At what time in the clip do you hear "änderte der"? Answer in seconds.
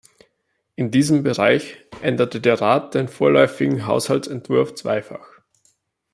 2.01-2.59